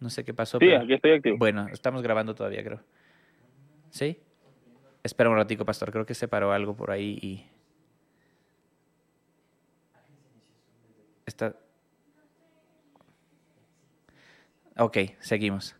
[0.00, 0.58] No sé qué pasó.
[0.58, 1.38] Sí, aquí estoy activo.
[1.38, 2.80] Bueno, estamos grabando todavía, creo.
[3.90, 4.18] ¿Sí?
[5.02, 5.90] Espera un ratico, pastor.
[5.90, 7.46] Creo que se paró algo por ahí y...
[11.26, 11.54] Está...
[14.76, 15.74] Ok, seguimos.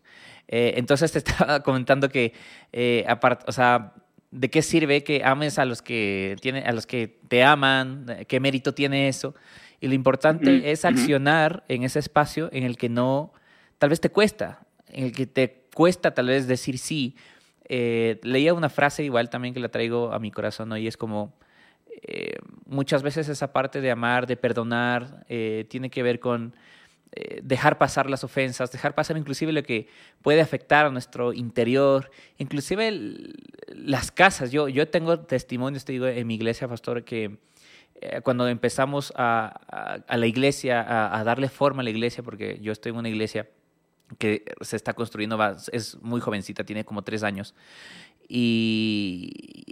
[0.48, 2.32] Eh, entonces te estaba comentando que,
[2.72, 3.06] eh,
[3.46, 3.94] o sea,
[4.30, 8.06] ¿de qué sirve que ames a los que, tienen, a los que te aman?
[8.26, 9.34] ¿Qué mérito tiene eso?
[9.80, 13.32] Y lo importante es accionar en ese espacio en el que no,
[13.78, 17.16] tal vez te cuesta, en el que te cuesta tal vez decir sí.
[17.70, 21.34] Eh, leía una frase igual también que la traigo a mi corazón hoy, es como,
[22.66, 25.26] muchas veces esa parte de amar, de perdonar,
[25.68, 26.54] tiene que ver con
[27.12, 29.88] eh, dejar pasar las ofensas, dejar pasar inclusive lo que
[30.20, 32.92] puede afectar a nuestro interior, inclusive
[33.68, 34.52] las casas.
[34.52, 37.38] Yo, yo tengo testimonios, te digo, en mi iglesia, pastor, que
[38.00, 40.84] eh, cuando empezamos a, la iglesia,
[41.16, 43.48] a, darle forma a la iglesia, porque yo estoy en una iglesia
[44.16, 45.38] que se está construyendo,
[45.72, 47.54] es muy jovencita, tiene como tres años,
[48.30, 49.30] y,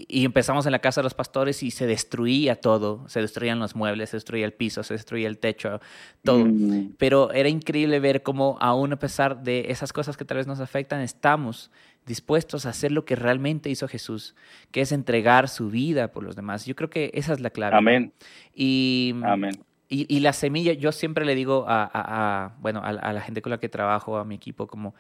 [0.09, 4.11] empezamos en la casa de los pastores y se destruía todo, se destruían los muebles,
[4.11, 5.81] se destruía el piso, se destruía el techo,
[6.25, 6.47] todo.
[6.47, 6.95] Mm.
[6.97, 10.61] Pero era increíble ver cómo aún a pesar de esas cosas que tal vez nos
[10.61, 11.71] afectan, estamos
[12.07, 14.35] dispuestos a hacer lo que realmente hizo Jesús,
[14.71, 16.65] que es entregar su vida por los demás.
[16.65, 17.77] Yo creo que esa es la clave.
[17.77, 18.13] Amén.
[18.55, 19.59] Y, Amén.
[19.89, 23.69] Y, la semilla, yo siempre le digo a, bueno, a la gente con la que
[23.69, 24.95] trabajo, a mi equipo, como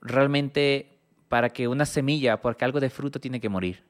[0.00, 0.94] realmente
[1.28, 3.82] para que una semilla, porque algo de fruto tiene que morir.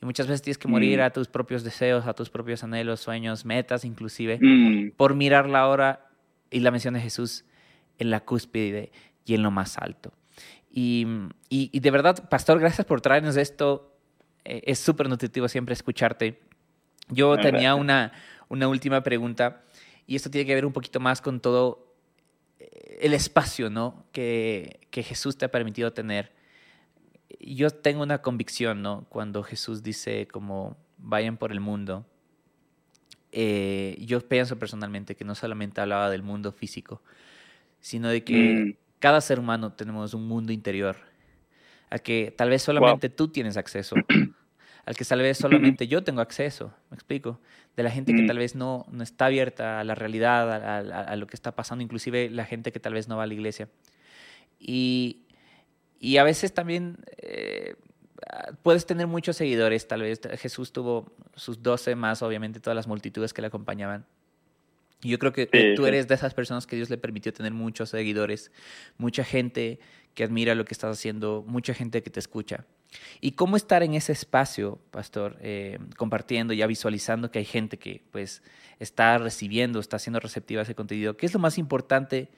[0.00, 1.02] Y muchas veces tienes que morir mm.
[1.02, 4.90] a tus propios deseos, a tus propios anhelos, sueños, metas inclusive, mm.
[4.96, 6.08] por mirar la hora
[6.50, 7.44] y la mención de Jesús
[7.98, 8.92] en la cúspide
[9.24, 10.12] y en lo más alto.
[10.70, 11.06] Y,
[11.48, 13.96] y, de verdad, Pastor, gracias por traernos esto.
[14.44, 16.40] Eh, es súper nutritivo siempre escucharte.
[17.08, 18.12] Yo tenía una,
[18.48, 19.62] una última pregunta
[20.06, 21.94] y esto tiene que ver un poquito más con todo
[22.58, 24.04] eh, el espacio ¿no?
[24.12, 26.36] que, que Jesús te ha permitido tener
[27.40, 29.06] yo tengo una convicción, ¿no?
[29.08, 32.06] Cuando Jesús dice como vayan por el mundo,
[33.32, 37.02] eh, yo pienso personalmente que no solamente hablaba del mundo físico,
[37.80, 38.76] sino de que mm.
[38.98, 40.96] cada ser humano tenemos un mundo interior,
[41.90, 43.96] a que tal vez solamente tú tienes acceso,
[44.86, 47.38] al que tal vez solamente yo tengo acceso, me explico,
[47.76, 48.26] de la gente que mm.
[48.26, 51.84] tal vez no, no está abierta a la realidad, a, a, lo que está pasando,
[51.84, 53.68] inclusive la gente que tal vez no va a la iglesia.
[54.58, 55.26] Y
[55.98, 57.74] y a veces también eh,
[58.62, 63.32] puedes tener muchos seguidores, tal vez Jesús tuvo sus doce más, obviamente todas las multitudes
[63.32, 64.06] que le acompañaban.
[65.02, 65.46] Y yo creo que
[65.76, 68.50] tú eres de esas personas que Dios le permitió tener muchos seguidores,
[68.96, 69.78] mucha gente
[70.14, 72.64] que admira lo que estás haciendo, mucha gente que te escucha.
[73.20, 78.02] ¿Y cómo estar en ese espacio, pastor, eh, compartiendo, ya visualizando que hay gente que
[78.10, 78.42] pues
[78.78, 81.16] está recibiendo, está siendo receptiva a ese contenido?
[81.16, 82.28] ¿Qué es lo más importante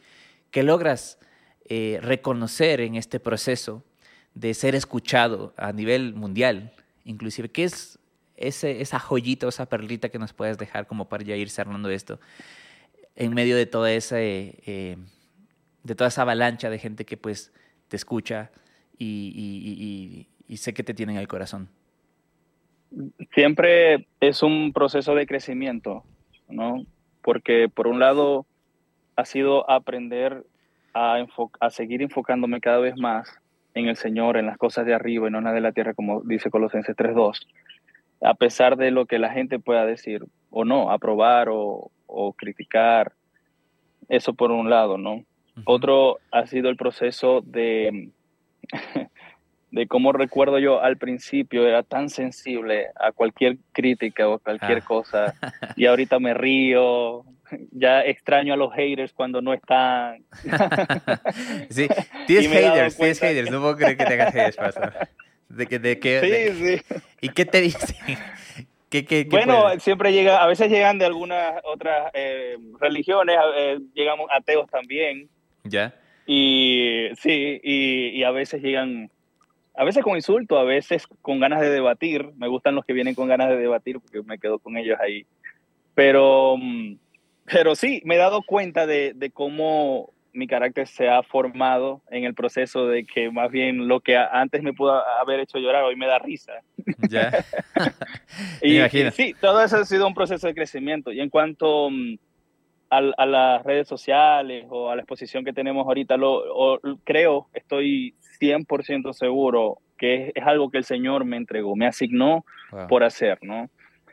[0.50, 1.18] que logras
[1.70, 3.84] eh, reconocer en este proceso
[4.34, 6.72] de ser escuchado a nivel mundial,
[7.04, 7.98] inclusive, ¿qué es
[8.36, 12.20] esa joyita esa perlita que nos puedes dejar como para ya ir cerrando esto
[13.16, 14.96] en medio de toda esa, eh,
[15.82, 17.52] de toda esa avalancha de gente que pues
[17.88, 18.52] te escucha
[18.96, 21.68] y sé que te tienen el corazón?
[23.34, 26.04] Siempre es un proceso de crecimiento,
[26.48, 26.84] ¿no?
[27.22, 28.46] Porque por un lado
[29.16, 30.44] ha sido aprender
[30.94, 31.26] a,
[31.70, 33.38] seguir enfocándome cada vez más
[33.74, 35.94] en el Señor, en las cosas de arriba y no en las de la tierra,
[35.94, 37.46] como dice Colosenses 3.2,
[38.22, 41.90] a pesar de lo que la gente pueda decir o no, aprobar o,
[42.36, 43.12] criticar.
[44.08, 45.24] Eso por un lado, ¿no?
[45.64, 48.10] Otro ha sido el proceso de,
[49.70, 54.84] de cómo recuerdo yo al principio, era tan sensible a cualquier crítica o cualquier ah.
[54.84, 55.34] cosa,
[55.76, 57.24] y ahorita me río,
[57.70, 60.24] ya extraño a los haters cuando no están.
[61.70, 61.88] sí,
[62.26, 64.92] tienes haters, tienes haters, no puedo creer que tengas haters, pastor.
[65.48, 66.96] De que, de sí, sí.
[67.22, 67.96] ¿Y qué te dicen?
[68.90, 74.66] ¿Qué, bueno, siempre llega, a veces llegan de algunas otras eh, religiones, eh, llegamos ateos
[74.70, 75.28] también.
[75.64, 75.94] Ya.
[76.26, 79.10] Y sí, y, y, a veces llegan,
[79.78, 82.32] a veces con insulto, a veces con ganas de debatir.
[82.36, 85.24] Me gustan los que vienen con ganas de debatir porque me quedo con ellos ahí.
[85.94, 86.96] Pero mm,
[87.44, 92.24] pero sí, me he dado cuenta de, de, cómo mi carácter se ha formado en
[92.24, 95.96] el proceso de que más bien lo que antes me pudo haber hecho llorar hoy
[95.96, 96.52] me da risa.
[97.08, 97.44] Ya.
[98.62, 98.80] y,
[99.12, 101.12] sí, todo eso ha sido un proceso de crecimiento.
[101.12, 102.18] Y en cuanto mm,
[102.90, 109.12] a, las redes sociales o a la exposición que tenemos ahorita, lo, creo, estoy 100%
[109.12, 112.44] seguro que es, algo que el Señor me entregó, me asignó
[112.88, 113.68] por hacer, ¿no?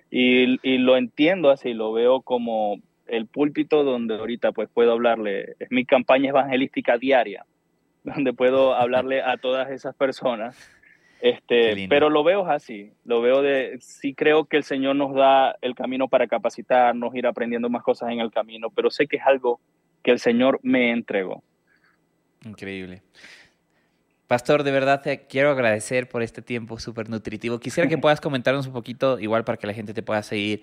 [0.10, 5.56] Y, y, lo entiendo así, lo veo como el púlpito donde ahorita pues puedo hablarle,
[5.60, 7.46] es mi campaña evangelística diaria,
[8.04, 10.58] donde puedo hablarle a todas esas personas.
[11.26, 15.56] Este, pero lo veo así, lo veo de, sí creo que el Señor nos da
[15.64, 19.24] el camino para capacitarnos, ir aprendiendo más cosas en el camino, pero sé que es
[19.26, 19.60] algo
[20.04, 21.42] que el Señor me entregó.
[22.44, 23.02] Increíble.
[24.28, 27.60] Pastor, de verdad te quiero agradecer por este tiempo súper nutritivo.
[27.60, 30.62] Quisiera que puedas comentarnos un poquito, igual para que la gente te pueda seguir,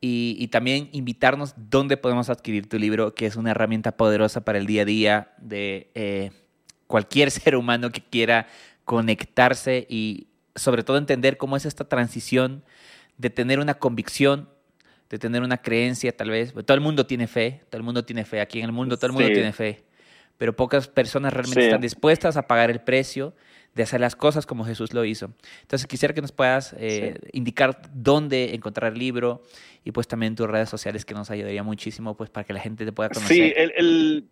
[0.00, 4.66] y, también invitarnos dónde podemos adquirir tu libro, que es una herramienta poderosa para el
[4.66, 6.30] día a día de eh,
[6.86, 8.46] cualquier ser humano que quiera
[8.84, 12.64] conectarse y sobre todo entender cómo es esta transición
[13.18, 14.48] de tener una convicción,
[15.10, 16.52] de tener una creencia tal vez.
[16.52, 19.06] Todo el mundo tiene fe, todo el mundo tiene fe, aquí en el mundo todo
[19.08, 19.84] el mundo tiene fe
[20.38, 23.34] pero pocas personas realmente están dispuestas a pagar el precio
[23.74, 25.32] de hacer las cosas como Jesús lo hizo.
[25.62, 29.42] Entonces quisiera que nos puedas eh, indicar dónde encontrar el libro
[29.84, 32.84] y pues también tus redes sociales que nos ayudaría muchísimo pues para que la gente
[32.84, 33.36] te pueda conocer.
[33.36, 34.28] Sí, el, el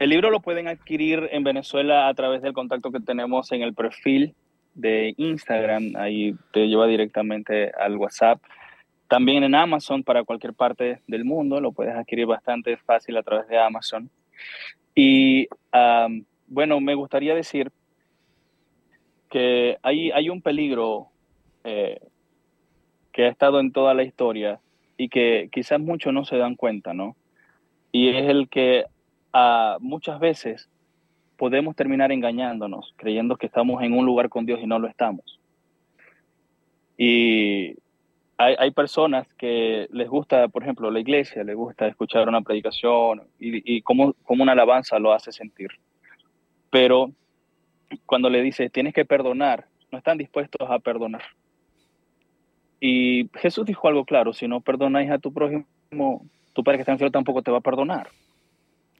[0.00, 4.34] libro lo pueden adquirir en Venezuela a través del contacto que tenemos en el perfil
[4.74, 8.42] de Instagram, ahí te lleva directamente al WhatsApp.
[9.08, 13.48] También en Amazon para cualquier parte del mundo, lo puedes adquirir bastante fácil a través
[13.48, 14.10] de Amazon.
[14.94, 15.48] Y
[16.48, 17.70] bueno, me gustaría decir
[19.30, 21.08] que hay, hay un peligro
[21.64, 22.00] eh,
[23.12, 24.60] que ha estado en toda la historia
[24.96, 27.16] y que quizás muchos no se dan cuenta, ¿no?
[27.92, 28.84] Y es el que
[29.34, 30.68] uh, muchas veces
[31.36, 35.40] podemos terminar engañándonos, creyendo que estamos en un lugar con Dios y no lo estamos.
[36.98, 37.76] Y
[38.38, 43.76] hay, personas que les gusta, por ejemplo, la iglesia, les gusta escuchar una predicación y,
[43.76, 45.70] y cómo, una alabanza lo hace sentir.
[46.70, 47.12] Pero
[48.04, 51.22] cuando le dice, tienes que perdonar, no están dispuestos a perdonar.
[52.80, 55.66] Y Jesús dijo algo claro, si no perdonáis a tu prójimo,
[56.52, 58.08] tu Padre que está en el cielo tampoco te va a perdonar.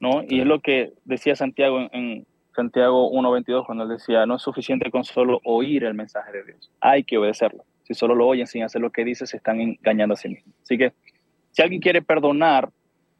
[0.00, 0.22] ¿No?
[0.28, 4.42] Y es lo que decía Santiago en, en Santiago 1.22 cuando él decía, no es
[4.42, 7.64] suficiente con solo oír el mensaje de Dios, hay que obedecerlo.
[7.84, 10.54] Si solo lo oyen sin hacer lo que dice, se están engañando a sí mismos.
[10.62, 10.92] Así que
[11.52, 12.70] si alguien quiere perdonar,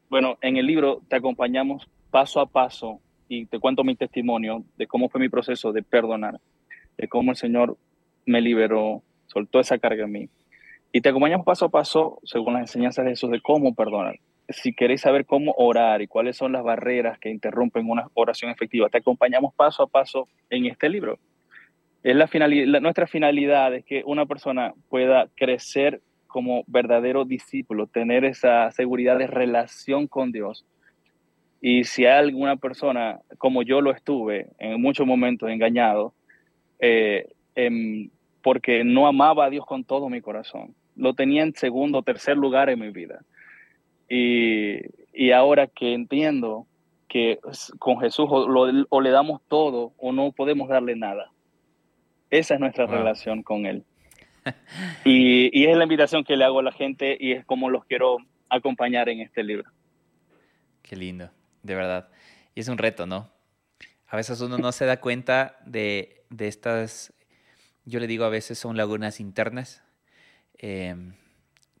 [0.09, 4.87] bueno, en el libro te acompañamos paso a paso y te cuento mi testimonio de
[4.87, 6.39] cómo fue mi proceso de perdonar,
[6.97, 7.77] de cómo el Señor
[8.25, 10.29] me liberó, soltó esa carga en mí.
[10.91, 14.19] Y te acompañamos paso a paso, según las enseñanzas de Jesús, de cómo perdonar.
[14.49, 18.89] Si queréis saber cómo orar y cuáles son las barreras que interrumpen una oración efectiva,
[18.89, 21.19] te acompañamos paso a paso en este libro
[22.03, 28.23] es la finalidad, nuestra finalidad es que una persona pueda crecer como verdadero discípulo, tener
[28.23, 30.65] esa seguridad de relación con Dios.
[31.59, 36.13] Y si alguna persona, como yo lo estuve en muchos momentos engañado,
[36.79, 38.09] eh, em,
[38.41, 42.37] porque no amaba a Dios con todo mi corazón, lo tenía en segundo o tercer
[42.37, 43.19] lugar en mi vida.
[44.09, 44.79] Y,
[45.13, 46.67] y ahora que entiendo
[47.07, 47.39] que
[47.79, 51.31] con Jesús o le damos todo o no podemos darle nada
[52.29, 53.83] esa es nuestra relación con Él.
[55.03, 58.19] Y, es la invitación que le hago a la gente y es como los quiero
[58.49, 59.69] acompañar en este libro.
[60.81, 61.29] Qué lindo,
[61.63, 62.09] de verdad.
[62.55, 63.29] Y es un reto, ¿no?
[64.07, 67.13] A veces uno no se da cuenta de, estas,
[67.83, 69.83] yo le digo a veces son lagunas internas
[70.57, 71.15] em,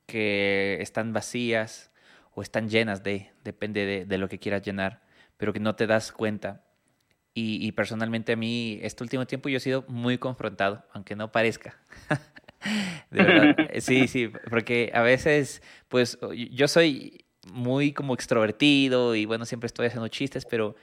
[0.05, 1.89] que están vacías
[2.37, 5.01] o están llenas de, depende de, de lo que quieras llenar,
[5.37, 6.61] pero que no te das cuenta
[7.39, 11.77] y, personalmente a mí, este último tiempo yo he sido muy confrontado, aunque no parezca.
[13.11, 13.55] de verdad.
[13.79, 16.17] Sí, sí, porque a veces, pues
[16.51, 20.75] yo soy muy como extrovertido y bueno, siempre estoy haciendo chistes, pero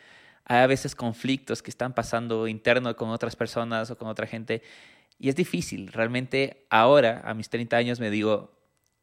[0.44, 4.62] hay a veces conflictos que están pasando interno con otras personas o con otra gente
[5.18, 5.88] y es difícil.
[5.88, 8.53] Realmente ahora, a mis 30 años, me digo,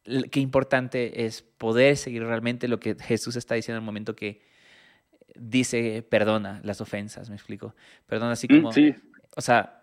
[0.04, 4.42] qué importante es poder seguir realmente lo que Jesús está diciendo en el momento que
[5.36, 7.76] dice perdona las ofensas, me explico.
[8.08, 8.72] Perdona así mm, como...
[9.36, 9.82] O sea,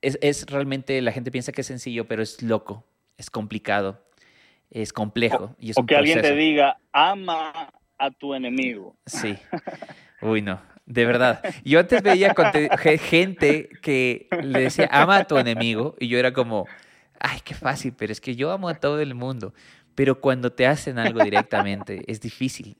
[0.00, 2.84] es, realmente, la gente piensa que es sencillo, pero es loco,
[3.16, 4.02] es complicado,
[4.70, 5.54] es complejo.
[5.58, 8.96] y es o que alguien te diga, ama a tu enemigo.
[9.06, 9.36] Sí.
[10.20, 10.60] Uy, no.
[10.86, 11.42] De verdad.
[11.64, 12.34] Yo antes veía
[13.00, 16.66] gente que le decía, ama a tu enemigo, y yo era como,
[17.24, 19.54] ay, qué fácil, pero es que yo amo a todo el mundo.
[19.94, 22.76] Pero cuando te hacen algo directamente, es difícil.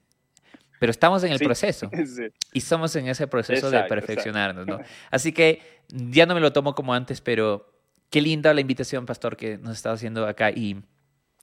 [0.79, 1.89] Pero estamos en el proceso
[2.53, 4.79] y somos en ese proceso de perfeccionarnos, ¿no?
[5.11, 7.73] Así que ya no me lo tomo como antes, pero
[8.11, 10.51] qué linda la invitación, pastor, que nos está haciendo acá.
[10.51, 10.83] Y,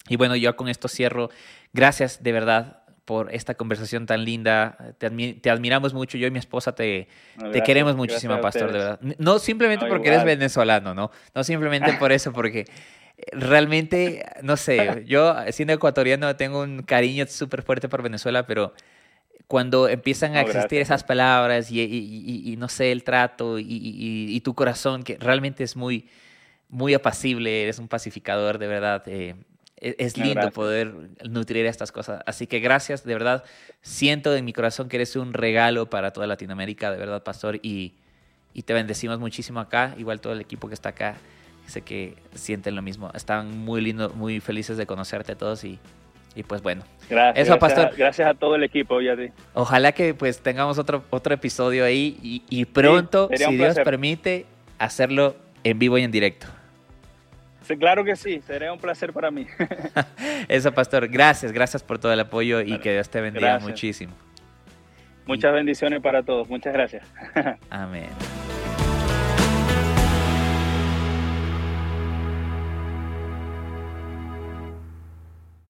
[0.09, 1.31] y bueno, yo con esto cierro.
[1.73, 4.95] Gracias de verdad por esta conversación tan linda.
[4.99, 6.19] Te, admiramos mucho.
[6.19, 7.09] Yo y mi esposa te,
[7.53, 9.01] te queremos muchísimo, Pastor, de verdad.
[9.19, 11.11] No simplemente porque eres venezolano, ¿no?
[11.35, 12.67] No simplemente por eso, porque
[13.33, 18.73] realmente, no sé, yo siendo ecuatoriano tengo un cariño súper fuerte por Venezuela, pero
[19.47, 25.19] cuando empiezan a existir esas palabras y, no sé, el trato y, tu corazón, que
[25.19, 26.09] realmente es muy,
[26.69, 29.03] muy apacible, eres un pacificador, de verdad.
[29.07, 29.35] Eh,
[29.83, 30.95] es, lindo poder
[31.29, 32.23] nutrir estas cosas.
[32.25, 33.45] Así que gracias, de verdad.
[33.81, 37.59] Siento en mi corazón que eres un regalo para toda Latinoamérica, de verdad, Pastor.
[37.63, 37.95] Y,
[38.55, 41.17] y te bendecimos muchísimo acá, igual todo el equipo que está acá.
[41.67, 43.11] Sé que sienten lo mismo.
[43.15, 45.79] Están muy lindos, muy felices de conocerte a todos y,
[46.37, 46.85] y pues bueno.
[47.11, 47.91] Gracias, Eso, Pastor.
[47.97, 48.99] Gracias a todo el equipo,
[49.55, 54.47] Ojalá que pues tengamos otro, otro episodio ahí y, y pronto, si Dios permite,
[54.79, 56.47] hacerlo en vivo y en directo.
[57.79, 59.47] Claro que sí, sería un placer para mí.
[60.49, 61.09] Eso, Pastor.
[61.09, 64.13] Gracias, gracias por todo el apoyo y que Dios te bendiga muchísimo.
[65.27, 66.49] Muchas bendiciones para todos.
[66.49, 67.07] Muchas gracias.
[67.71, 68.11] Amén.